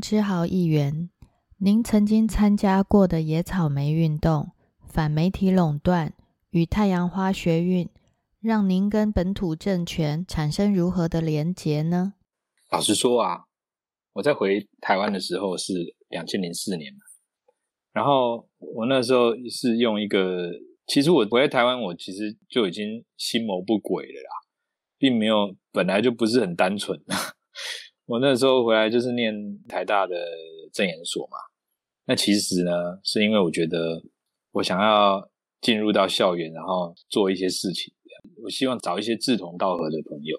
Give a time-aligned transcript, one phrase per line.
[0.00, 1.10] 请问知豪议员，
[1.58, 4.52] 您曾经参加过的野草莓运动、
[4.88, 6.14] 反媒体垄断
[6.50, 7.86] 与太阳花学运，
[8.40, 12.14] 让您跟本土政权产生如何的连结呢？
[12.70, 13.44] 老实说啊，
[14.14, 16.90] 我在回台湾的时候是两千零四年
[17.92, 20.50] 然后我那时候是用一个，
[20.86, 24.30] 其实我回台湾，我其实就已经心谋不轨了啦，
[24.96, 26.98] 并没有本来就不是很单纯。
[28.10, 29.32] 我那时候回来就是念
[29.68, 30.16] 台大的
[30.72, 31.38] 政研所嘛，
[32.06, 34.02] 那其实呢，是因为我觉得
[34.50, 35.24] 我想要
[35.60, 37.94] 进入到校园，然后做一些事情，
[38.42, 40.36] 我希望找一些志同道合的朋友，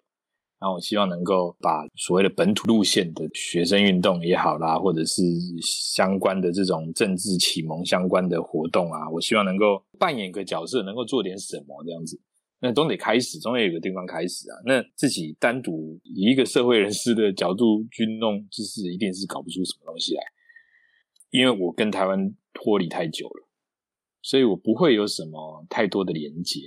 [0.60, 5.24] 然后我希望能够把所谓的本土路线的学生运动也好啦，或者是
[5.62, 12.20] 相关的这种政治启蒙相关的活动啊，我希望能够扮演个角色，能够做点什么这样子。
[12.64, 14.56] 那总得开始，总得有个地方开始啊。
[14.66, 20.22] 那自己单独以一个社会人士的角度去弄，就是一定是搞不出什么东西来。
[21.32, 23.48] 因为我跟台湾脱离太久了，
[24.22, 26.60] 所以我不会有什么太多的连结。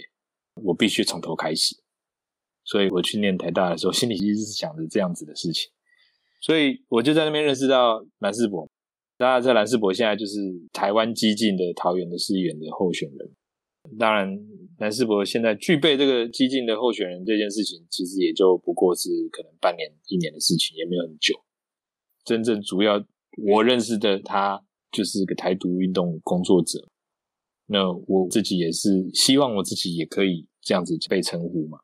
[0.62, 1.76] 我必须从头开始。
[2.64, 5.70] 所以我去念台大的时候，心里一直是想着这样子的事情。
[6.40, 8.68] 所以我就在那边认识到蓝世博。
[9.16, 10.40] 大家在蓝世博现在就是
[10.72, 13.30] 台湾激进的桃园的市议员的候选人。
[13.98, 14.34] 当然，
[14.78, 21.34] 南世博现在具备这个激进的候选人这件事情，其实也就不过是可能半年、一年的事情，也没有很久。
[22.24, 23.04] 真正主要
[23.46, 26.88] 我认识的他，就是个台独运动工作者。
[27.66, 31.78] 那我自己也是希望我自己也可以这样子被称呼嘛。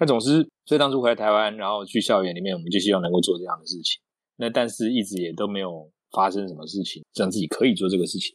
[0.00, 4.02] 那总之，所以当初回来台湾，然后去校园里面，我们就希望能够做这样的事情。
[4.36, 8.34] 那但是一直也都没有发生什么事情，让自己可以做这个事情。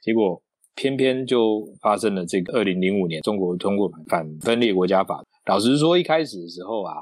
[0.00, 0.40] 结果。
[0.76, 5.24] 偏偏就发生了这个二零零五年中国通过反分裂国家法。
[5.46, 6.92] 老实说，一开始的时候啊，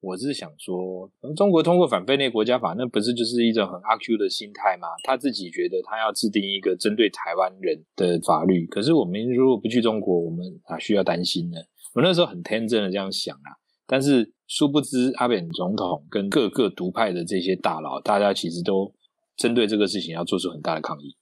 [0.00, 4.88] 我是想说，中国通过反分裂国家法，那不是就是一种很阿 Q 的心态吗？
[5.04, 8.66] 他自己觉得他要制定一个针对台湾人的法律。
[8.66, 11.56] 可是我们如果不去中国，我们哪需要担心呢？
[11.94, 13.56] 我那时候很天真的这样想啊。
[13.86, 18.92] 但是殊不知，阿扁总统跟各个独派的这些大佬，大家其实都
[19.36, 21.16] 针对这个事情要做出很大的抗议。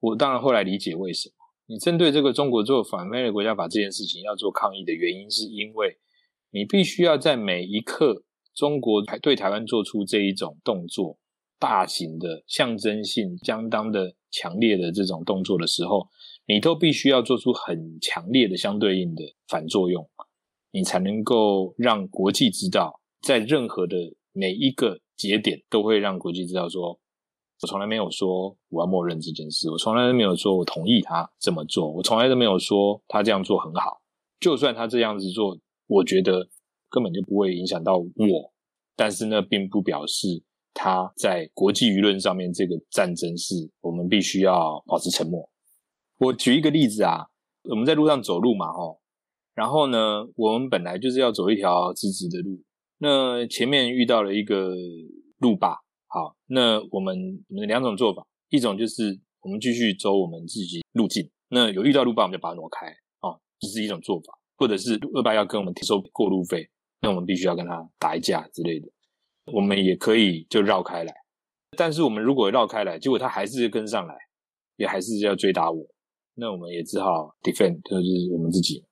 [0.00, 1.34] 我当然后来理解为什么
[1.66, 5.98] 你针对这个中国做反分裂国家法这件事情要做抗议的原因，是因为
[6.50, 8.24] 你必须要在每一刻
[8.54, 11.18] 中国对台湾做出这一种动作，
[11.58, 16.08] 大型的象征性相当的强烈的这种动作的时候，
[16.46, 20.10] 你都必须要做出很强烈的相对应的反作用，
[20.72, 23.96] 你才能够让国际知道，在任何的
[24.32, 26.98] 每一个节点都会让国际知道说。
[27.62, 34.00] 我从来没有说我要默认这件事，我从来都没有说我同意他这么做，我从来都没有说他这样做很好。
[34.40, 36.48] 就算他这样子做，我觉得
[36.88, 38.06] 根本就不会影响到我，
[38.96, 45.50] 但是那，并不表示他在国际舆论上面这个战争是我们必须要保持沉默。
[46.16, 47.26] 我举一个例子啊，
[47.68, 49.00] 我们在路上走路嘛，吼，
[49.54, 52.62] 然后呢，我们本来就是要走一条直直的路，
[52.96, 54.74] 那前面遇到了一个
[55.36, 55.76] 路霸。
[56.12, 57.16] 好，那我们
[57.48, 62.88] 我们两种做法，一种就是我们继续走我们自己路径，那有遇到路霸我们就把它挪开，
[63.20, 66.68] 啊，这是一种做法，或者是路霸要跟我们收过路费，
[67.00, 68.88] 那我们必须要跟他打一架之类的，
[69.52, 71.14] 我们也可以就绕开来，
[71.76, 74.16] 但是我们如果绕开来，结果他还是跟上来，
[74.78, 75.86] 也还是要追打我，
[76.34, 78.84] 那我们也只好 defend，就是我们自己。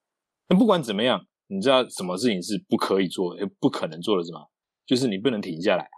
[0.49, 4.47] 那不管怎么样，你知道什么事情是不可以做，也不可能做的是吗？
[4.87, 5.89] 就是你不能停下来。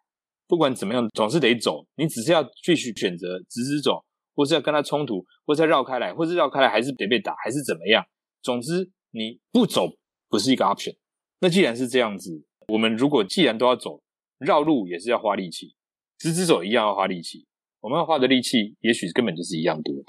[0.50, 1.86] 不管怎么样，总是得走。
[1.94, 4.04] 你只是要继续选择直直走，
[4.34, 8.04] 或是要跟他冲突，或是要绕开来，或是绕开来还是得被打，还是怎么样？
[8.42, 9.86] 总之，你不走
[10.28, 10.96] 不是一个 option。
[11.38, 14.02] 那既然是这样子，我们如果既然都要走，
[14.38, 15.76] 绕路也是要花力气，
[16.18, 17.46] 直直走一样要花力气。
[17.78, 20.02] 我们要花的力气，也许根本就是一样多的。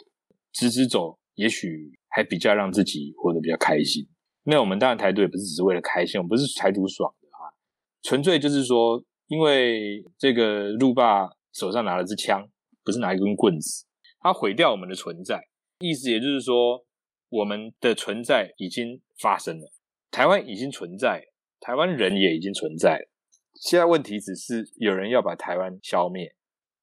[0.52, 4.08] 直直走，也许还比较让自己活得比较开心。
[4.46, 7.54] 那我们当然台独也不是只是为了开心，我们不是台独爽的啊，
[8.02, 9.04] 纯粹就是说。
[9.32, 12.50] 因为这个路霸手上拿了支枪，
[12.84, 13.86] 不是拿一根棍子，
[14.20, 15.48] 他毁掉我们的存在。
[15.80, 16.86] 意思也就是说，
[17.30, 19.72] 我们的存在已经发生了，
[20.12, 21.28] 台湾已经存在，
[21.62, 23.10] 台湾人也已经存在了。
[23.56, 26.36] 现在问题只是有人要把台湾消灭，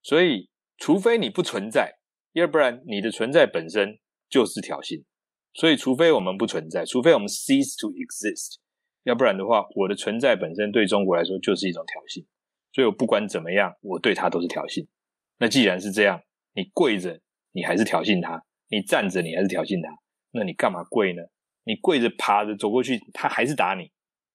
[0.02, 0.48] 所以
[0.78, 1.98] 除非你不存在，
[2.32, 3.98] 要不然你的存在本身
[4.30, 5.04] 就是挑衅。
[5.52, 8.54] 所以除非我们不存在，除非我们 cease to exist，
[9.02, 12.24] 要不然的话，我的存在本身对中国来说就是一种挑衅。
[12.78, 14.86] 所以我不管怎么样，我对他都是挑衅。
[15.38, 16.22] 那既然是这样，
[16.54, 17.20] 你跪着，
[17.50, 18.38] 你还是挑衅他；
[18.70, 19.98] 你站着，你还是挑衅他。
[20.30, 21.22] 那你干嘛跪呢？
[21.64, 23.86] 你跪着、爬着走过去，他还是打你；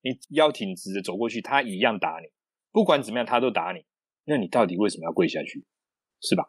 [0.02, 2.28] 你腰挺直的走过去，他一样打你。
[2.74, 3.86] 不管怎么样，他都打你。
[4.26, 5.64] 那你到底为什么要跪下去？
[6.20, 6.44] 是吧？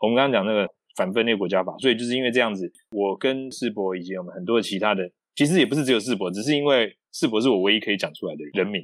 [0.00, 8.82] 我们刚刚讲那个反分裂国家法，所以就是因为这样子，我跟世博以及我们很多其他的，其实也不是只有世博，只是因为世博是我唯一可以讲出来的人名，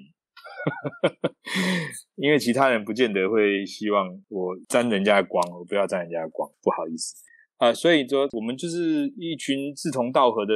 [2.16, 7.14] 因为其他人不见得会希望我沾人家的光，我不要沾人家的光，不好意思
[7.58, 7.72] 啊。
[7.72, 10.52] 所以说，我们就是一群志同道合的。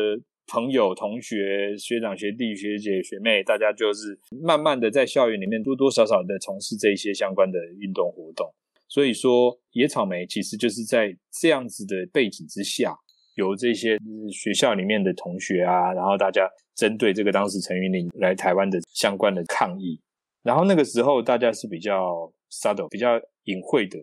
[0.50, 8.50] 朋友、同学、学长、学弟、学姐、学妹，大家就是慢慢的在校园里面多多少少的从事这些相关的运动活动。
[8.88, 12.96] 所以说，野草莓其实就是在这样子的背景之下，
[13.38, 13.96] 由这些
[14.32, 19.99] 学校里面的同学啊，然后大家针对这个当时陈云林来台湾的相关的抗议，
[20.43, 23.96] 然后那个时候大家是比较 subtle、比较隐晦的，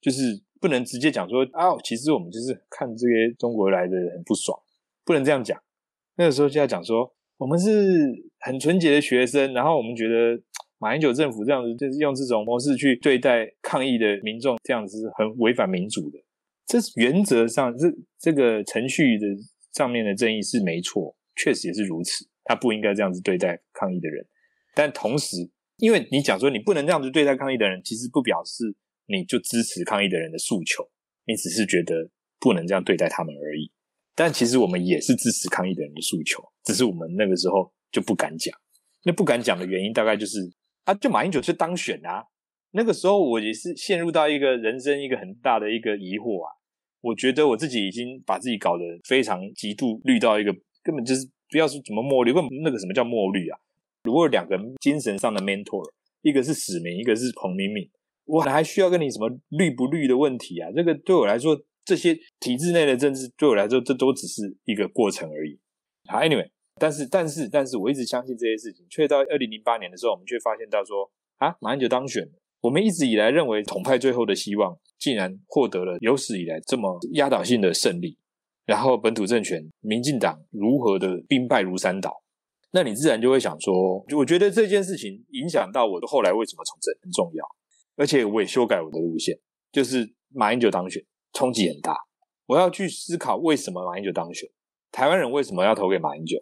[0.00, 4.58] 就是不能直接讲说啊，其实我们就是看这些中国来的很不爽，
[5.04, 5.56] 不能这样讲。
[6.16, 7.70] 那个时候就要讲说，我们是
[8.40, 10.42] 很纯洁的学生，然后我们觉得
[10.78, 16.18] 马英九政府这样子，就是用这种模式去对待抗议的民众，这样子是很违反民主的。
[16.70, 19.26] 这原则上，这这个程序的
[19.72, 22.24] 上面的正义是没错，确实也是如此。
[22.44, 24.24] 他不应该这样子对待抗议的人，
[24.72, 28.72] 但同时，因为你讲说你不能这样子对待抗议的人，其实不表示
[29.06, 30.88] 你就支持抗议的人的诉求，
[31.26, 32.08] 你只是觉得
[32.38, 33.72] 不能这样对待他们而已。
[34.14, 38.56] 但其实我们也是支持抗议的人的诉求，只是我们那个时候就不敢讲。
[39.02, 40.38] 那不敢讲的原因，大概就是
[40.84, 42.26] 啊，就马英九就当选啊。
[42.70, 46.59] 那个时候我也是陷入到一个人生一个很大的一个疑惑啊。
[47.00, 50.52] 我觉得我自己已经把自己搞得非常极度绿到一个
[50.82, 53.58] 根本就是不要说怎么墨绿，根本那个什么叫墨绿啊？
[54.04, 55.90] 如果两个精神上的 mentor，
[56.22, 57.88] 一个是史明，一个是彭明敏，
[58.24, 60.70] 我还需要跟你什么绿不绿的问题啊？
[60.74, 61.60] 这个对我来说。
[61.82, 65.58] 这些体制内的政治对我来说，这都只是一个过程而已。
[66.06, 66.48] 好，Anyway，
[66.78, 72.32] 但是但是但是我一直相信这些事情，却到二零零八年的时候，我们却发现到说啊，马英九当选了。
[72.60, 78.16] 我们一直以来认为统派最后的希望，竟然获得了有史以来这么压倒性的胜利。
[78.66, 82.22] 然后本土政权民进党如何的兵败如山倒，
[82.70, 87.44] 那你自然就会想说，我觉得这件事情影响到我的后来为什么从政很重要，
[87.96, 89.36] 而且我也修改我的路线，
[89.72, 91.02] 就是马英九当选。
[91.32, 91.96] 冲击很大，
[92.46, 94.50] 我要去思考为什么马英九当选，
[94.90, 96.36] 台湾人为什么要投给马英九？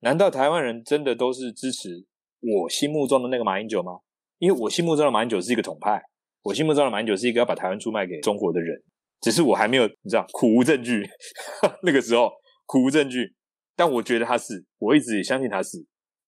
[0.00, 2.06] 难道台湾人真的都是支持
[2.40, 4.00] 我心目中的那个马英九吗？
[4.38, 6.02] 因为我心目中的马英九是一个统派，
[6.42, 8.82] 我心目中的马英九是一个要把台湾出卖给中国的人，
[9.20, 11.08] 只是我还没有你知道苦无证据，
[11.82, 12.32] 那个时候
[12.66, 13.34] 苦无证据，
[13.76, 15.78] 但我觉得他是，我一直也相信他是，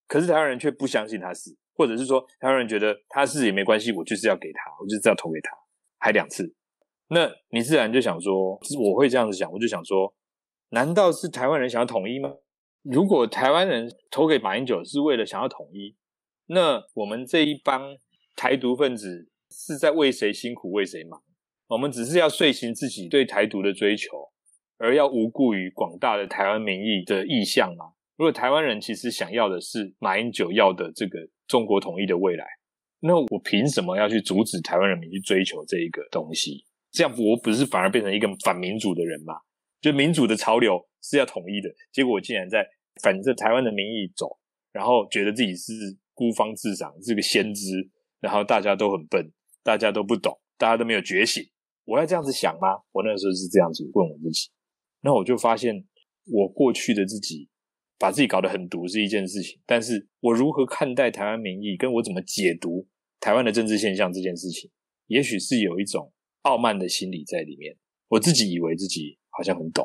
[0.06, 5.50] 可是台湾人却不相信他是，或者是说台湾人觉得他是也没关系，我就是要给他，我就是要投给他，
[5.98, 6.54] 还两次。
[7.08, 10.14] 那你自然就想说，我会这样子想，我就想说，
[10.70, 12.32] 难道是台湾人想要统一吗？
[12.82, 15.96] 如果台湾人投给马英九是为了想要统一，
[16.46, 17.96] 那我们这一帮
[18.36, 21.22] 台独分子是在为谁辛苦为谁忙？
[21.68, 24.30] 我们只是要遂行自己对台独的追求，
[24.78, 27.92] 而要无顾于广大的台湾民意的意向吗？
[28.16, 32.44] 如果台湾人其实想要的是马英九要的这个中国统一的未来，
[33.00, 36.64] 那我凭什么要去阻止台湾人民去追求这一个东西？
[36.90, 39.34] 这样我不是反而变成一个反民主的人吗？
[39.80, 42.66] 就民主的潮流是要统一的，结果我竟然在
[43.02, 44.38] 反着台湾的民意走，
[44.72, 45.72] 然后觉得自己是
[46.12, 47.88] 孤芳自赏，是个先知，
[48.20, 51.42] 然后大家都很笨，大家都不懂，大家都没有觉醒。
[51.84, 52.82] 我要这样子想吗？
[52.92, 54.50] 我那时候是这样子问我自己，
[55.02, 55.84] 那我就发现
[56.26, 57.48] 我过去的自己
[57.98, 62.86] 把自己搞得很毒是一件事情，但是我如何看待台湾民意，跟我怎么解读
[63.18, 64.70] 台湾的政治现象这件事情，
[65.06, 66.12] 也许是有一种。
[66.44, 67.76] 傲慢的心理在里面，
[68.08, 69.84] 我自己以为自己好像很懂，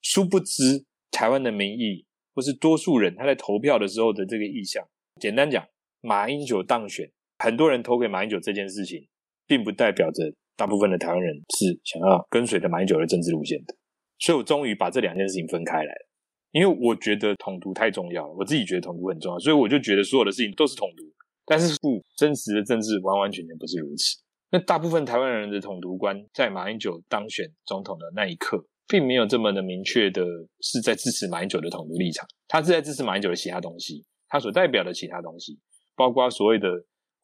[0.00, 4.88] 殊不知台湾的民意或是多数人他在投票的时候的这个意向。
[5.20, 5.66] 简单讲，
[6.00, 9.06] 马英九当选，很多人投给马英九这件事情，
[9.46, 13.74] 并不代表着大部分的台湾人是想要跟随着马英九的政治路线的。
[14.18, 16.08] 所以我终于把这两件事情分开来了，
[16.52, 21.04] 因为我觉得统独太重要了，我自己觉得统独很重要，所以我就觉得所有的事情都是统独。
[21.46, 24.16] 但是不真实的政治完完全全不是如此。
[24.50, 30.24] 那大部分台湾人的统独观，在马英九当选总统的那一刻，并没有这么的明确的
[30.60, 35.58] 是在支持马英九的统独立场，他是在支持马英九的其他东西，他所代表的其他东西，
[35.96, 36.68] 包括所谓的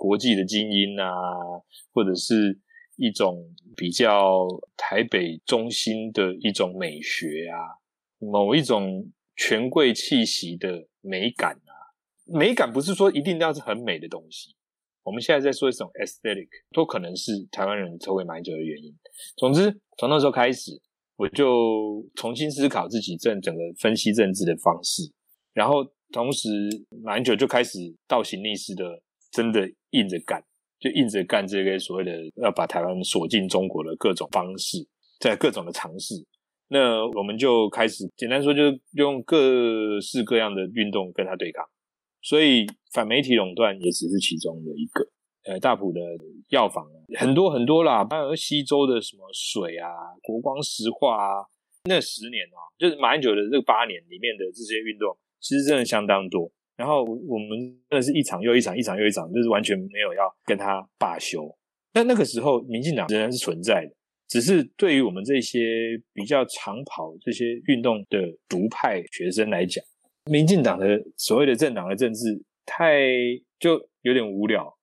[0.00, 1.12] 国际的精英啊，
[1.92, 2.58] 或者是
[2.96, 3.36] 一种
[3.76, 7.76] 比较台北中心的一种美学啊，
[8.18, 11.72] 某一种权贵气息的美感啊，
[12.24, 14.56] 美感不是说一定要是很美的东西。
[15.02, 18.96] 我们现在在说一种 aesthetic，都可能是台湾人抽为买酒的原因。
[19.36, 20.80] 总之，从那时候开始，
[21.16, 25.12] 我就重新思考自己政整个分析政治的方式，
[25.52, 26.48] 然后同时
[27.02, 27.78] 马英九就开始
[28.08, 30.42] 倒行逆施的，真的硬着干。
[30.78, 34.78] 就硬着干这个所谓的要把台湾锁进中国的各种方式，
[35.18, 36.14] 在各种的尝试。
[36.68, 41.64] 那我们就开始简单说，就是用各式各样的运动跟他对抗。
[42.22, 45.06] 所以反媒体垄断也只是其中的一个。
[45.44, 46.00] 呃，大埔的
[46.50, 46.86] 药房
[47.18, 49.88] 很多很多啦，还有西周的什么水啊，
[50.22, 51.44] 国光石化啊，
[51.84, 56.52] 那十年啊，就是马英九的这八年里面的这些运动，其实真的相当多。
[56.80, 57.58] 然后我们
[57.90, 61.46] 真的是一场又一场，一场又一场，就是完全没有要跟他罢休。
[61.92, 63.94] 但那个时候，民进党仍然是存在的，
[64.26, 65.60] 只是对于我们这些
[66.14, 68.18] 比较长跑这些运动的
[68.48, 69.84] 独派学生来讲，
[70.24, 72.96] 民进党的所谓的政党的政治太
[73.58, 74.74] 就有点无聊。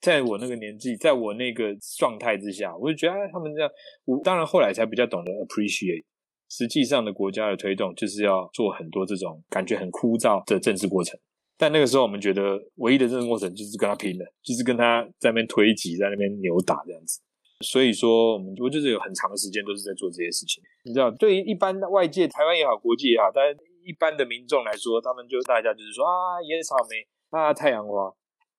[0.00, 3.70] 在我那个年纪，在我那个状态之下，我就觉得他们这样，
[4.06, 6.02] 我当然后来才比较懂得 appreciate。
[6.48, 11.18] 实际上的国家的推动就是要做很多这种感觉很枯燥的政治过程。
[11.62, 17.20] 但那个时候，我们觉得唯一的政治过程就是跟他拼了，就是跟他在那边推挤，在那边扭打这样子。
[17.60, 20.60] 所以说，我们我就是有很长的时间都是在做这些事情。
[20.82, 23.54] 你知道，对于一般的外界，台湾也好，国际也好，但
[23.86, 28.12] 一般的民众来说，他们就大家就是说啊，野草莓啊，太阳花。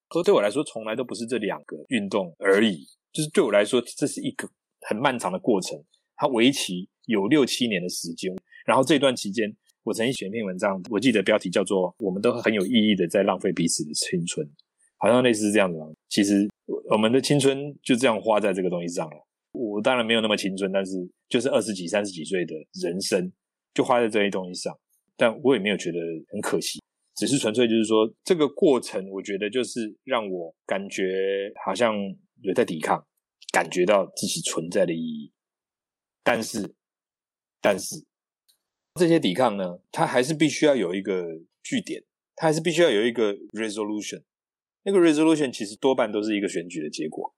[0.08, 2.88] 可对我来说，从来都不是这两个运动而已。
[3.12, 4.48] 就是对我来说，这是一个
[4.88, 5.78] 很漫长的过程，
[6.16, 8.34] 它为期有六七年的时间。
[8.66, 9.54] 然后这段期间，
[9.84, 14.46] 我曾经写一篇文章，我记得标题叫做《我们都很有意义的在浪费彼此的青春》，
[14.98, 15.78] 好像类似这样子。
[16.08, 16.48] 其实
[16.90, 19.28] 我们的青春就这样花在这个东西上了。
[19.52, 20.94] 我当然没有那么青春，但是
[21.28, 23.32] 就是二十几、三十几岁的人生
[23.74, 24.74] 就花在这些东西上，
[25.18, 25.98] 但我也没有觉得
[26.32, 26.82] 很可惜。
[27.16, 31.94] 只是纯粹就是说，这个过程，我觉得就是让我感觉好像
[32.42, 33.06] 有在抵抗，
[33.52, 35.32] 感觉到自己存在的意义。
[36.24, 36.74] 但是，
[37.62, 38.04] 但是
[39.00, 41.26] 这些抵抗呢，它还是必须要有一个
[41.64, 42.04] 据点，
[42.36, 44.24] 它还是必须要有一个 resolution。
[44.84, 47.34] 那个 resolution 其实多半都是一个选举的结果。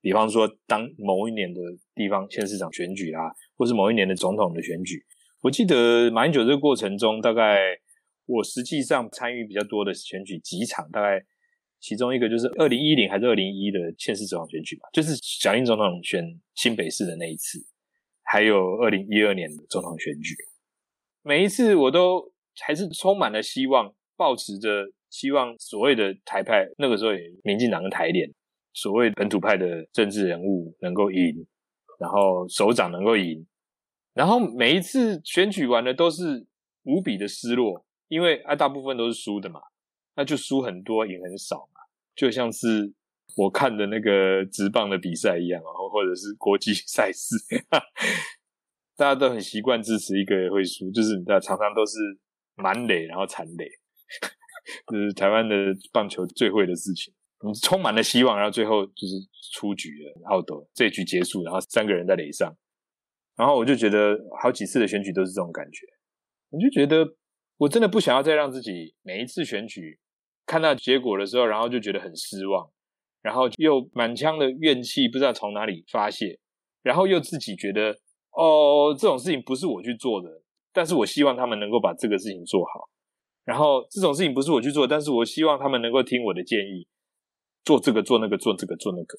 [0.00, 1.60] 比方说，当某一年的
[1.94, 3.22] 地方县市长选举啊，
[3.56, 5.04] 或是某一年的总统的选举，
[5.40, 7.58] 我记得马英九这个过程中，大概。
[8.26, 11.22] 我实际上参与比较多的选举几场，大概
[11.78, 16.24] 其中一个就是二零一零还是二零一的县市总统选举吧，就是小英总统选
[16.54, 17.58] 新北市的那一次，
[18.22, 20.34] 还有二零一二年的总统选举，
[21.26, 28.30] 每一次我都还是充满了希望，抱持着希望，所谓的台派那个时候也民进党跟台联，
[28.74, 31.46] 所谓本土派的政治人物能够赢，
[31.98, 33.46] 然后首长能够赢，
[34.12, 36.46] 然后每一次选举完了都是
[36.82, 37.84] 无比的失落。
[38.08, 39.58] 因为啊，大部分都是输的嘛，
[40.14, 41.80] 那就输很多，赢很少嘛，
[42.14, 42.92] 就像是
[43.34, 47.34] 我看的那个直棒的比赛一样，然后或者是国际 赛事，
[48.96, 51.98] 大家都很习惯支持一个会输，就是你知道，常常都是
[52.56, 53.68] 满垒然后残垒，
[54.90, 55.54] 就是台湾的
[55.92, 57.12] 棒球最会的事情，
[57.46, 59.14] 你充满了希望，然后最后就是
[59.52, 62.56] 出局了，奥斗这局结束，然后三个人在垒上，
[63.36, 65.86] 然后我就觉得好几次的选举都是这种感觉，
[66.50, 67.16] 我就觉得。
[67.56, 70.00] 我真的不想要再让自己每一次选举
[70.44, 72.68] 看到结果的时候，然后就觉得很失望，
[73.22, 76.40] 然后又满腔的怨气不知道从哪里发泄，
[76.82, 78.00] 然后又自己觉得
[78.36, 80.28] 哦这种事情不是我去做的，
[80.72, 82.88] 但是我希望他们能够把这个事情做好，
[83.44, 86.86] 然后这种事情不是我去做，但是我希望他们能够听我的建议，
[87.64, 89.18] 做这个做那个做这个做那个，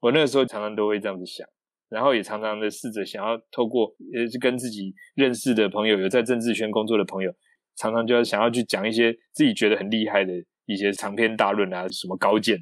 [0.00, 1.46] 我那个时候常常都会这样子想。
[1.88, 3.84] 然后也常常的试着想要透过
[4.14, 7.30] 呃跟自己认识的朋友，有在政治圈工作的朋友，
[7.76, 10.32] 常常就要想要去讲一些自己觉得很厉害的
[10.64, 12.56] 一些长篇大论啊，什么高见。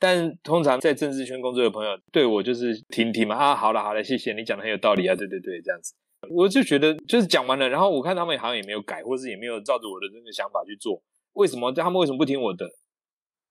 [0.00, 5.94] 但通常在政治圈工作的朋友对我就是听听嘛啊，好了好了，谢谢你讲的很有道理啊，对对对，这样子，
[6.30, 11.02] 我就觉得就是讲完了，然后我看他们好像也没有改，或是也没有照着我的那个想法去做，
[11.34, 12.66] 为什么他们为什么不听我的？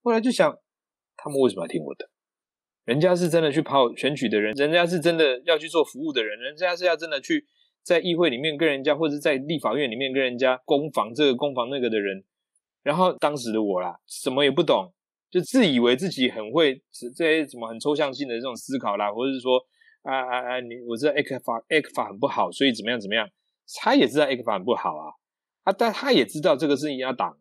[0.02, 0.58] 后来就想，
[1.16, 2.10] 他们为什么要听我的？
[2.86, 7.46] 人家是真的去跑选举的人，人家是真的要去做服务的人，人家是要真的去
[7.84, 12.24] 在议会里面跟人家，或者在立法院里面跟人家攻防这个攻防那个的人。
[12.82, 14.92] 然后当时的我啦，什么也不懂，
[15.32, 16.82] 就自以为自己很会
[17.16, 19.60] 这些什么很抽象性的这种思考啦，或者是说
[20.04, 23.30] 啊啊啊，你我知道 X 法 X 法很不好，所以怎么样怎么样，
[23.82, 25.14] 他也知道 X 法很不好啊，
[25.64, 27.38] 啊，但他也知道这个事情要挡，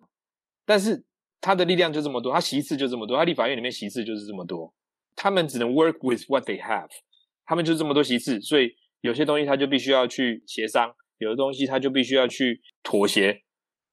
[0.67, 1.05] 但是
[1.41, 4.75] 他的力量就这么多，他席次就这么多，他立法院里面席次就是这么多。
[5.17, 6.89] 他们只能 work with what they have，
[7.45, 13.43] 他们就这么多席次，所以有些东西他就必须要去协商，有的东西他就必须要去妥协。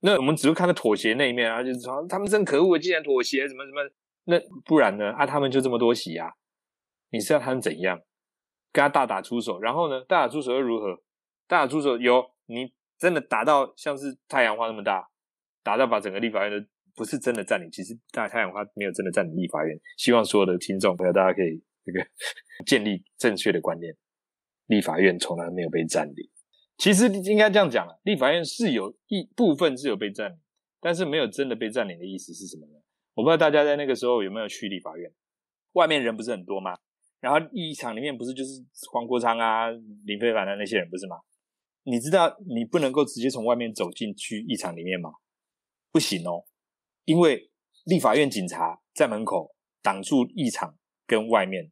[0.01, 3.81] 那我们只会看到妥协那一面啊，就是说他们真可恶，竟然妥协，什么什么？
[4.25, 5.11] 那不然呢？
[5.11, 6.33] 啊，他们就这么多席啊，
[7.11, 8.01] 你是要他们怎样？
[8.71, 11.01] 跟他大打出手，然后呢，大打出手又如何？
[11.47, 15.09] 大打出手有你真的打到像是太阳花那么大，
[15.63, 17.69] 打到把整个立法院都不是真的占领。
[17.71, 19.79] 其实大太阳花没有真的占领立法院。
[19.97, 22.05] 希望所有的听众朋友，大家可以这个
[22.65, 23.95] 建立正确的观念：
[24.67, 26.29] 立法院从来没有被占领。
[26.77, 30.39] 其实应该这样讲立法院是有一部分是有被占领，
[30.81, 32.73] 但是没有真的被占领的意思是什么呢？
[33.13, 35.11] 我不知道大家在那个时候有没有去立法院，
[35.73, 36.77] 外面人不是很多吗？
[37.21, 39.69] 然后议场里面不是就是黄国昌啊、
[40.05, 41.17] 林非凡的那些人不是吗？
[41.83, 45.11] 你知道你不能够直接从外面走进去议场里面吗？
[45.91, 46.43] 不行哦，
[47.05, 47.49] 因为
[47.85, 50.77] 立法院警察在门口挡住议场
[51.07, 51.71] 跟外面，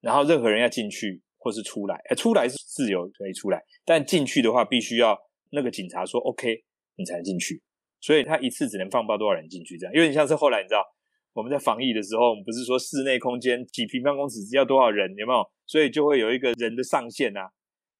[0.00, 5.18] 然后任何人要进去或是出来，哎，出来是自由可以出来，但进去的话必须要
[5.50, 6.62] 那个警察说 OK，
[6.96, 7.60] 你才能进去。
[8.00, 10.84] 所以他一次只能放包多少人进去，这样有点像是后来你知道
[11.32, 15.44] 我们在防疫的时候，我们不是说室内空间几平方公尺只要多少人，有没有？
[15.66, 17.50] 所以就会有一个人的上限啊。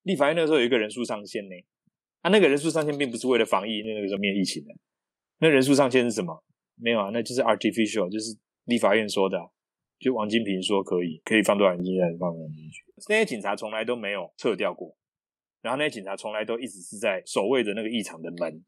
[0.05, 1.55] 立法院那时候有一个人数上限呢，
[2.23, 4.75] 啊，那个人数上限并不是为了防疫，那个时候没有疫情的。
[5.39, 6.43] 那人数上限是什么？
[6.77, 9.39] 没有啊，那就是 artificial，就是立法院说的，
[10.01, 12.83] 就王金平说可以，可以放多少人进去，放多少人进去。
[13.09, 14.97] 那些警察从来都没有撤掉过，
[15.61, 18.65] 然后那些警察从来都一直是在守卫着那个议场的门。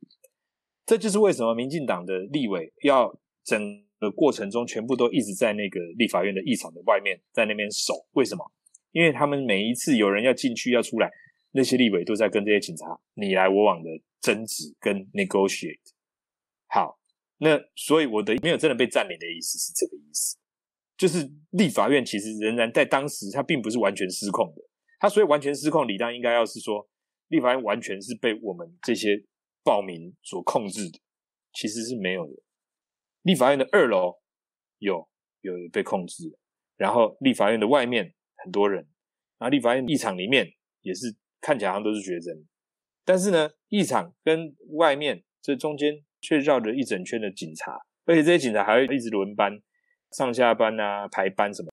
[0.84, 7.94] 这就是为什么民进党的立委要整个过程中全部都一直在那个立法院的议场的外面，在那边守。
[8.12, 8.52] 为什么？
[8.90, 11.10] 因为他们每一次有人要进去要出来，
[11.52, 13.88] 那些立委都在跟这些警察你来我往的
[14.20, 15.78] 争执跟 negotiate。
[16.66, 16.98] 好，
[17.38, 20.36] 那所以我的没有真的被占领的意思是这个意思，
[21.02, 24.62] 就是立法院其实仍然在当时它并不是完全失控的，
[25.00, 26.88] 它所以完全失控，理当应该要是说
[27.26, 29.20] 立法院完全是被我们这些
[29.64, 31.00] 暴民所控制的，
[31.54, 32.32] 其实是没有的。
[33.22, 34.14] 立法院的二楼
[34.78, 35.08] 有
[35.40, 36.38] 有被控制，
[36.76, 38.14] 然后立法院的外面。
[38.44, 38.88] 很多人，
[39.38, 42.44] 然后立法院议场里面也是看起来好像都是学生，
[43.04, 49.56] 但是呢，议场跟外面这中间却绕着一整圈的警察，而且这些警察还会一直轮班
[50.12, 51.70] 上下班啊、排班什么，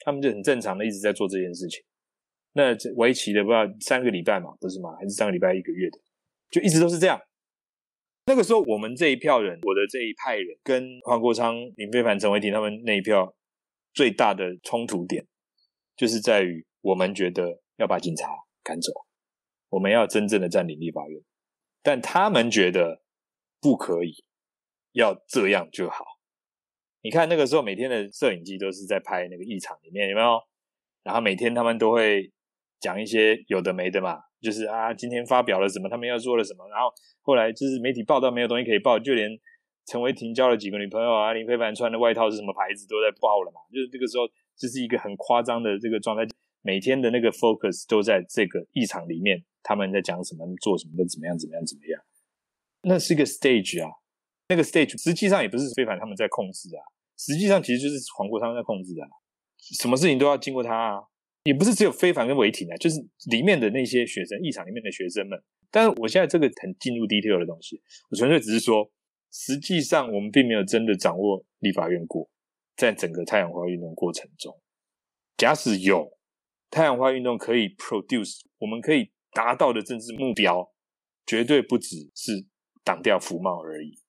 [0.00, 1.82] 他们就很正常的一直在做这件事情。
[2.52, 4.94] 那围棋的不知道三个礼拜嘛，不是吗？
[4.96, 5.98] 还是三个礼拜一个月的，
[6.50, 7.20] 就一直都是这样。
[8.26, 13.34] 那个时候，我们这一票人，我的这一派人，跟黄国昌、林非凡、陈伟霆他们那一票
[13.92, 15.26] 最大的冲突点。
[15.96, 18.28] 就是在于我们觉得要把警察
[18.62, 18.90] 赶走，
[19.68, 21.20] 我们要真正的占领立法院，
[21.82, 23.02] 但他们觉得
[23.60, 24.24] 不可以，
[24.92, 26.04] 要这样就好。
[27.02, 30.38] 你看那个时候每天的摄影机都是在拍那个议场里面有没有？
[31.02, 32.30] 然后每天他们都会
[32.78, 39.30] 讲一些有的没的嘛，就是啊今天发表了什么，他们要做了什么，然后后来就是媒体报道没有东西可以报，就连
[39.86, 44.28] 陈伟霆交了几个女朋友啊，林非凡穿的外套是什么牌子都在报了嘛，就是这个时候。
[44.60, 46.22] 这是一个很夸张的这个状态，
[46.60, 52.02] 每天的那个 focus 都在这个议场里面，他们在讲什么、做什么、的怎么样、怎么样、怎么样。
[52.82, 53.88] 那是一个 stage 啊，
[54.50, 56.82] 那个 stage 实际上也不是非凡他们在控制啊，
[57.16, 59.06] 实际上其实就是黄国昌在控制啊，
[59.78, 61.00] 什么事情都要经过他啊，
[61.44, 62.98] 也不是只有非凡跟违停啊，就是
[63.30, 65.40] 里面的那些学生，议场里面的学生们。
[65.70, 68.90] 但是我现在这个很进入 detail 的东西，我纯粹只是说，
[69.30, 72.28] 实际上我们并没有真的掌握立法院过。
[72.76, 74.58] 在整个太阳花运动过程中，
[75.36, 76.18] 假使有
[76.70, 80.72] 太阳花运动可以 produce，我们可以达到的政治目标，
[81.26, 82.46] 绝对不只是
[82.82, 84.00] 挡掉福茂而已。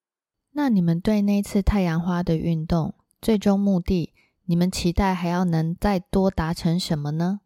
[0.54, 4.14] 那你们对那次太阳花的运动最终目的，
[4.46, 7.40] 你们期待还要能再多达成什么呢？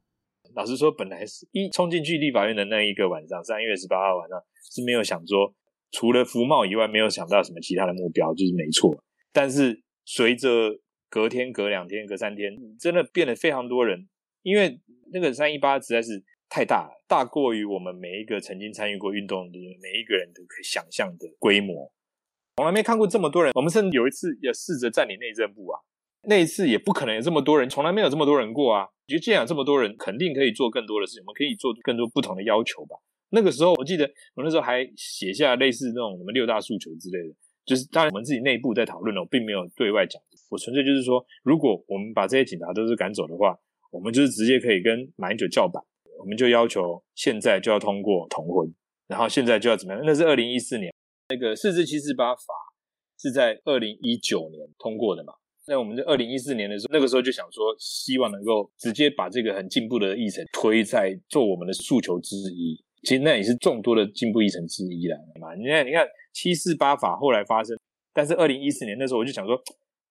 [0.55, 4.41] 老实说，本来是一冲进去立法院的那一个晚上，三月十八号晚上
[4.71, 5.53] 是没有想说，
[5.91, 8.97] 除了福茂以外，没有想到什么其他的目标，就是没错。
[9.31, 14.07] 但是随着隔天、隔两天、隔三天，真的变得非常多人，
[14.41, 14.79] 因为
[15.11, 21.91] 那个三一八实在是太大了，大过于我们每一个曾经参与过运动的每一个人都可以想象的规模。
[22.57, 23.51] 从来没看过这么多人。
[23.53, 25.79] 我们甚至有一次也试着占领内政部啊，
[26.23, 28.87] 那一次也不可能有这么多人，从来没有这么多人过啊。
[29.07, 32.95] 就既然有这么多人，肯定可以做更多的事情，我们可以做更多不同的要求吧。
[33.31, 37.35] 那个时候，我记得我那时候还写下类似那种什么六大诉求之类的。
[37.65, 40.21] 就是当然，我们自己内部在讨论了，我并没有对外讲。
[40.49, 43.57] 我纯粹就是说，如果我们把这些警察都是赶走的话，
[43.91, 45.83] 我们就是直接可以跟马英九叫板，
[46.19, 48.73] 我们就要求现在就要通过同婚，
[49.07, 50.01] 然后现在就要怎么样？
[50.05, 50.93] 那是二零一四年
[51.29, 52.41] 那个四至七四八法
[53.19, 55.33] 是在二零一九年通过的嘛？
[55.67, 62.83] 那我们在二零一四年的时候，那个时候就想说，希望能够直接把这个很进步的议程推在做我们的诉求之一。
[63.03, 65.55] 其实那也是众多的进步议程之一了嘛。
[65.55, 66.07] 你看，你看。
[66.35, 67.79] 七四八法后来发生，
[68.11, 69.57] 但是二零一四年那时候我就想说，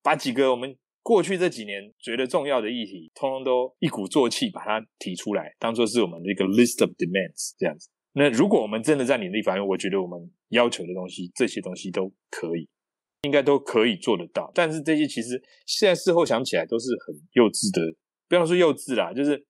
[0.03, 7.90] 把几个我们过去这几年觉得重要的议题，通通都一鼓作气把它提出来，当做是我们的一个 list of demands 这样子。
[8.14, 10.18] 那如果我们真的在领立法院，我觉得我们
[10.55, 12.67] 要求的东西，这些东西都可以。
[13.23, 14.53] 应该都可以做得到。
[14.55, 17.97] 但是这些其实现在事后想起来都是很幼稚的，
[18.29, 19.43] 不要说幼稚啦，就是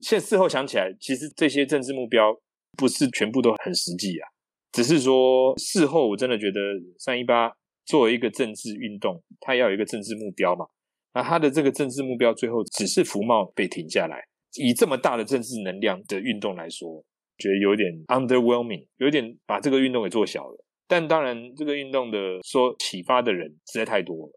[0.00, 2.30] 现在事后想起来，其实这些政治目标
[2.76, 4.28] 不是全部都很实际啊。
[4.70, 6.60] 只是说事后我真的觉得
[6.98, 7.50] 三一八
[7.86, 10.66] 作为一个政治运动，它要有一个政治目标嘛。
[11.14, 14.22] 那它的这个政治目标最后只是服贸被停下来，
[14.60, 17.02] 以这么大的政治能量的运动来说。
[17.38, 20.64] 觉得有点 underwhelming，有点把这个运动给做小了。
[20.88, 24.32] 但当然，这个运动的说启发的人实在太多了。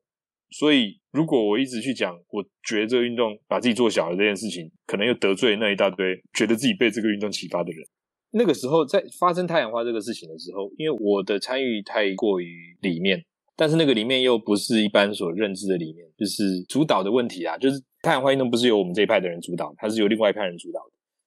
[0.51, 7.84] 所以，如果我一直去讲，我觉得这个运动把自己做小了这件事情，可能又得罪那一大堆觉得自己被这个运动启发的人。
[8.31, 13.21] 那个时候，在发生太阳花这个事情的时候，因为我的参与太过于里面，
[13.58, 17.58] 但是那个里面又不是一般所认知的里面，就是主导的问题啊。
[17.58, 20.79] 就是太阳花运动不是由我们这一派的人主导，它是由另外一派人主导。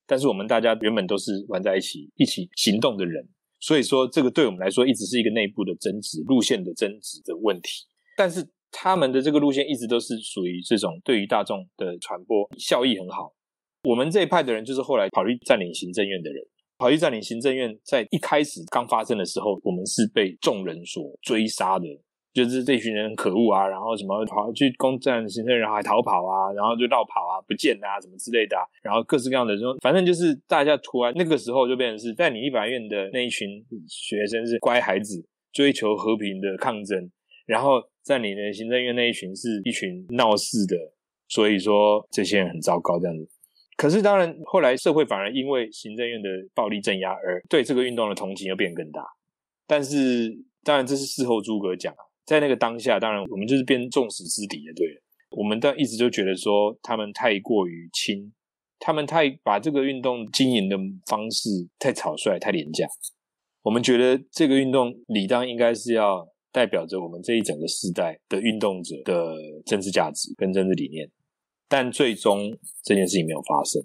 [0.08, 3.28] 但是我们大家原本都是玩在一起、一起行动的人，
[3.60, 7.84] 所以说这个对我们来说一直是一个内部的争执、路线的争执的问题。
[8.16, 13.34] 但是他们的这个路线一直都是属于这种对于大众的传播效益很好。
[13.84, 16.42] 我们这一派的人就是后来跑去占领行政院的人，
[16.78, 21.86] 跑去占领行政院，在一开始刚发生的时候，我们是被众人所追杀的。
[22.44, 33.48] 就是这群人很可恶啊，然后什么跑去攻占行政然后还逃跑啊，然后就绕跑啊，不见啊，什么之类的，然后各式各样的，说反正就是大家突然那个时候就变成是在你一百院的那一群
[33.88, 37.10] 学生是乖孩子，追求和平的抗争，
[37.44, 40.76] 然后在你的行政院那一群是一群闹事的，
[41.26, 43.28] 所以说这些人很糟糕这样子。
[43.76, 49.02] 可是当然后来社会反而因为行政院的暴力镇压而对这个运动的同情又变更大，
[49.66, 52.07] 但是当然这是事后诸葛讲啊。
[52.28, 55.00] 在那个当下，当然我们就是变众矢之的，对。
[55.30, 58.30] 我们但一直就觉得说他们太过于轻，
[58.78, 62.86] 他们太把这个运动经营的方式太草率、太廉价。
[63.62, 71.10] 我们觉得这个运动理当应该是要代表着我们这一整个时代的运动者的政治价值跟政治理念，
[71.66, 73.82] 但最终这件事情没有发生。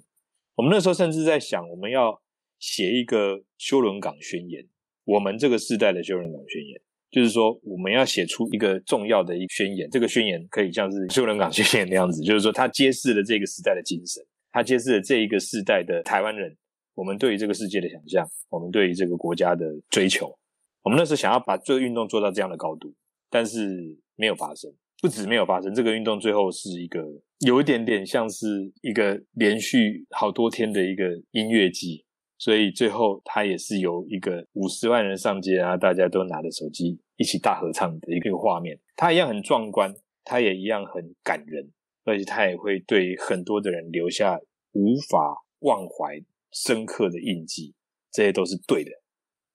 [0.56, 2.22] 我们那时候甚至在想，我们要
[2.60, 4.68] 写一个修伦港宣言，
[5.06, 6.82] 我们这个世代的修伦港宣言。
[7.14, 16.58] 就是说，我们要写出一个重要的一个宣言，这个宣言可以像是修伦港宣言那样子，就是说，它揭示了这个时代的精神，它揭示了这一个世代的台湾人，
[16.96, 20.36] 我们对于这个世界的想象，我们对于这个国家的追求。
[20.82, 22.92] 我们那时候想要把这个运动做到这样的高度，
[23.30, 24.74] 但是没有发生。
[25.00, 27.06] 不止没有发生，这个运动最后是一个
[27.46, 32.03] 有一点点像是一个连续好多天的一个音乐季。
[32.44, 38.78] 所以最后，他也是有一个五十万人上街啊，大家都拿着手机一起大合唱的一个画面。
[38.98, 41.72] 他一样很壮观，他也一样很感人，
[42.04, 44.38] 而且他也会对很多的人留下
[44.74, 47.74] 无法忘怀、深刻的印记。
[48.12, 48.92] 这些都是对的。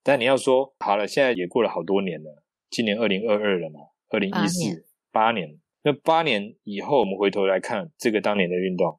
[0.02, 5.60] 但你要说好了，现在也过了好多年了，今年二零二二了嘛，二零一四八年。
[5.82, 8.98] 那八年以后，我们回头来看这个当年的运动，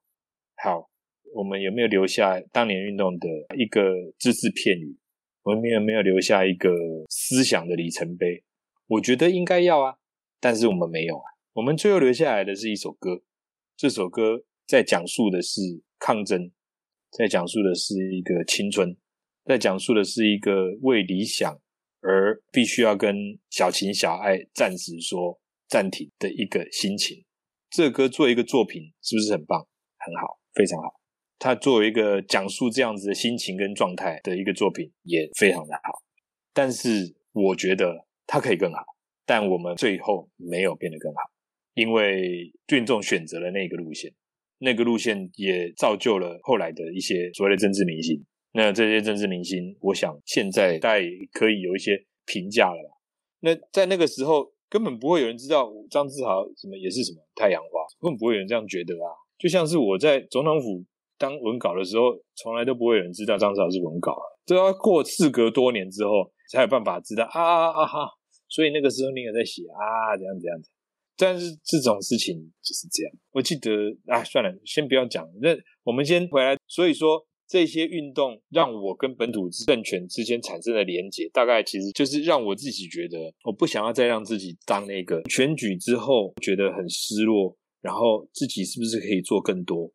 [0.61, 0.88] 好。
[1.33, 3.81] 我们有没有留下当年运动的一个
[4.17, 4.97] 只字片语？
[5.43, 6.69] 我们有没有留下一个
[7.09, 8.43] 思想的里程碑？
[8.87, 9.95] 我觉得应该要啊，
[10.39, 11.23] 但是我们没有啊。
[11.53, 13.21] 我们最后留下来的是一首歌，
[13.75, 15.61] 这首歌在讲述的是
[15.97, 16.51] 抗争，
[17.11, 18.95] 在讲述的是一个青春，
[19.45, 21.59] 在讲述的是一个为理想
[22.01, 23.15] 而必须要跟
[23.49, 27.23] 小情小爱暂时说暂停的一个心情。
[27.69, 29.59] 这歌做一个作品，是不是很棒？
[29.97, 30.99] 很好，非常好。
[31.39, 36.03] 他作为一个讲述这样子的心情跟状态的一个作品，也非常的好。
[36.53, 38.83] 但是我觉得它可以更好，
[39.25, 41.21] 但我们最后没有变得更好，
[41.75, 44.13] 因为群众选择了那个路线，
[44.57, 48.21] 那个路线也造就了后来的一些所谓的政治明星。
[48.51, 52.97] 那这些政治明星，我想现在大家可以有一些评价了吧？
[53.39, 59.07] 那在那个时候，根本不会有人知道张志豪什么也是什么太阳花，根本不会有人这样觉得啊。
[59.37, 60.83] 就像是我在总统府。
[61.19, 68.09] 当文稿的时候，从来都不会有人知道张志豪是文稿啊，都要过事隔多年之后才有办法知道啊啊啊哈！
[68.47, 70.71] 所以那个时候你也在写啊，怎样怎样子。
[71.17, 73.13] 但是这种事情就是这样。
[73.31, 73.69] 我记得
[74.07, 75.27] 啊，算了，先不要讲。
[75.41, 75.49] 那
[75.83, 76.55] 我们先回来。
[76.65, 89.91] 所以说，这些运动让我跟本土政权之间产生的连结，大概其实就是让我自己觉得，我不想要再让自己当那个选举之后觉得很失落，然后自己是不是可以做更多？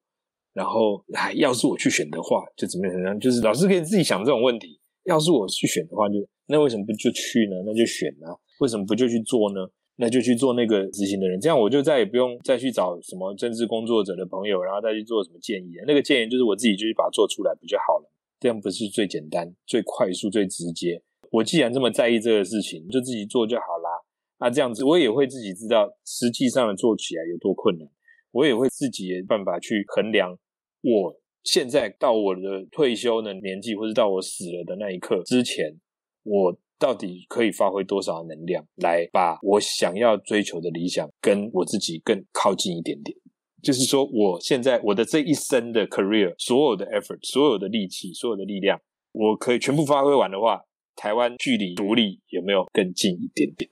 [0.55, 2.95] 然后，哎，要是我去选的话，就怎么样？
[2.95, 3.21] 怎么样？
[3.21, 4.81] 就是老师可以自己想这种问题。
[5.05, 6.15] 要是我去选的话，就
[6.47, 7.57] 那为什么不就去呢？
[7.67, 8.33] 那就选啊！
[8.61, 9.61] 为什么不就去做呢？
[9.97, 11.39] 那就去做那个执行的人。
[11.39, 15.73] 这样我就再也不用再去找什么政治工作者的朋友，然后再去做什么建议。
[15.87, 18.11] 那个建议就是我自己就去把它做出来，不就好了？
[18.41, 21.03] 这样不是最简单、最快速、最直接？
[21.31, 23.91] 我既然这么在意这个事情，就自己做就好啦。
[24.39, 27.89] 那这样子我也会自己知道实际上做起来有多困难，
[28.33, 30.37] 我也会自己的办法去衡量
[30.85, 35.81] 我现在到我的退休的年纪，或者到我死了的那一刻之前，
[36.25, 43.17] 我到底可以发挥多少能量来把我想要追求的理想跟我自己更靠近一点点。
[43.63, 48.79] 就是说，我现在我的这一生的 career，所有的 effort，所有的力气，所有的力量，
[49.13, 50.63] 我可以全部发挥完的话，
[50.95, 53.71] 台湾距离独立有没有更近一点点？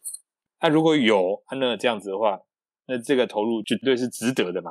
[0.63, 2.41] 那如果有，那这样子的话，
[2.87, 4.71] 那这个投入绝对是值得的嘛？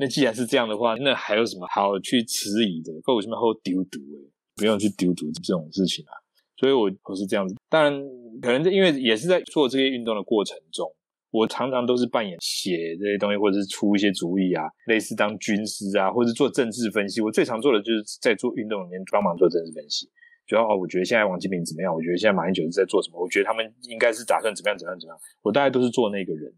[0.00, 2.90] 那既然是这样的话，那还有什么好去迟疑的？
[3.02, 4.00] 够什么后丢毒？
[4.16, 6.16] 哎，不用去丢毒这种事情啊。
[6.56, 7.54] 所以我我是这样子。
[7.68, 7.92] 当然，
[8.40, 10.90] 可能因为也是在做这些运动的过程中。
[11.30, 17.20] 我常常都是扮演写这些东西，或者是出一些主意啊，类似当军师啊，或者做政治分析。
[17.20, 20.10] 我最常做的就是在做运动里面帮忙做政治分析。
[20.48, 21.94] 主要哦，我觉得现在王金平怎么样？
[21.94, 23.22] 我觉得现在马英九是在做什么？
[23.22, 24.76] 我觉得他们应该是打算怎么样？
[24.76, 24.98] 怎么样？
[24.98, 25.20] 怎么样？
[25.42, 26.52] 我大概都是做那个人。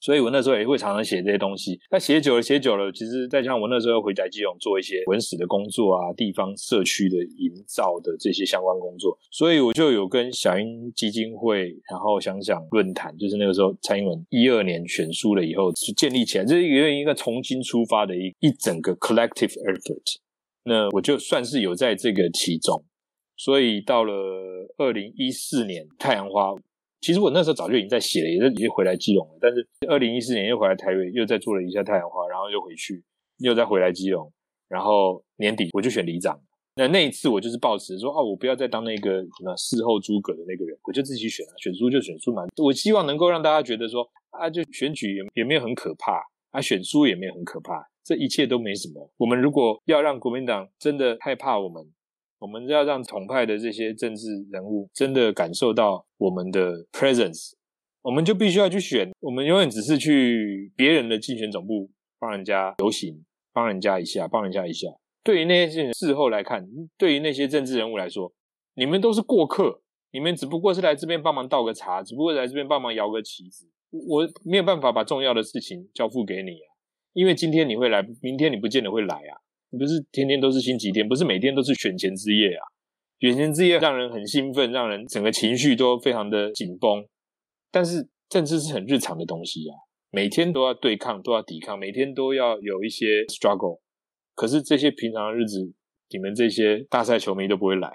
[0.00, 1.78] 所以我那时候也会常常写这些东西。
[1.90, 20.18] 那写久了，写久了，其实再加上我那时候回宅基隆做一些文史的工作啊，地方社区的营造的这些相关工作，所以我就有跟小英基金会，然后想想论坛，就是那个时候蔡英文一二年选输了以后是建立起来，这是有一个重新出发的一一整个 collective effort。
[20.64, 22.84] 那我就算是有在这个其中，
[23.36, 24.12] 所以到了
[24.76, 26.54] 二零一四年太阳花。
[27.00, 29.38] 其实我那时候早就已经在写了，也是已经回来基隆了。
[29.40, 33.02] 但是二零一四年又回来台北，又再做了一下太阳花，然后又回去，
[33.38, 34.32] 又再回来基隆。
[34.68, 36.38] 然后年底我就选里长。
[36.74, 42.42] 那那一次我就是抱持说，哦，我不要再当那个什么事后诸葛的那个人，我就自己选啊，选输就选输嘛。
[42.56, 49.10] 我希望能够让大家觉得说，啊，就选举也也没有很可怕，啊，选输也没有很可怕，这一切都没什么。
[49.16, 51.92] 我们如果要让国民党真的害怕我们。
[52.40, 57.52] 我们要让统派的这些政治人物真的感受到我们的 presence，
[58.02, 59.10] 我们就必须要去选。
[59.20, 64.86] 我们永远只是去别人的竞选总部帮人家游行，帮人家一下，帮人家一下。
[65.24, 66.64] 对于那些事后来看，
[66.96, 68.32] 对于那些政治人物来说，
[68.74, 73.68] 你们都是过客，你们只不过是来这边帮忙倒个茶，只不过来这边帮忙摇个旗子。
[73.90, 76.70] 我没有办法把重要的事情交付给你啊，
[77.14, 79.40] 因为今天你会来，明天你不见得会来啊。
[79.70, 82.64] 你不是天天都是星期天，不是每天都是选前之夜啊！
[83.20, 87.04] 选前之夜让人很兴奋，让人整个情绪都非常的紧绷。
[87.70, 89.76] 但是政治是很日常的东西啊，
[90.10, 93.80] 每天都要对抗，都要抵抗，每天都要有一些 struggle。
[94.34, 95.72] 可是这些平常的日子，
[96.10, 97.92] 你们这些大赛球迷都不会来，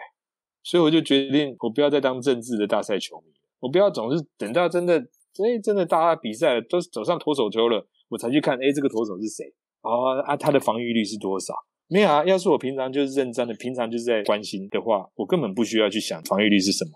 [0.62, 9.52] 所以我就决定，我不要再当政治的大赛球迷，我不要总是等到真的，哎，真的大家比赛都走上脱手球了，我才去看，哎，这个投手是谁。
[9.84, 11.54] 哦啊，他的防御率是多少？
[11.88, 12.26] 没有啊。
[12.26, 16.92] 要是我平常就是认真的，平常就是在关心的话，我根本不需要去想防御率是什么。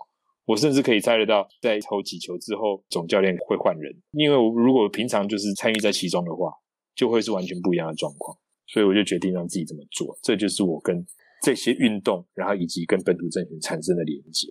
[0.46, 3.94] 我甚至可以猜得到，在投几球之后，总教练会换人。
[4.12, 6.52] 因为我如果平常就是参与在其中的话，
[6.96, 8.38] 就会是完全不一样的状况。
[8.66, 10.18] 所以我就决定让自己这么做。
[10.24, 11.06] 这就是我跟
[11.44, 14.48] 这些运动，然后以及跟本土政权产生的连接。